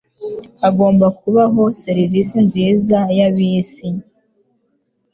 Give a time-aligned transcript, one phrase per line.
[0.61, 3.87] Hagomba kubaho serivisi nziza ya bisi.